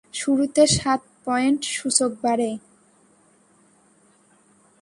শুরুতে 0.13 0.63
সাত 0.77 1.01
পয়েন্ট 1.25 1.61
সূচক 1.77 2.11
বাড়ে। 2.23 2.49